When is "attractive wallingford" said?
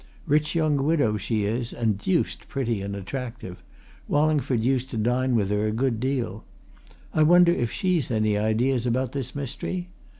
2.95-4.61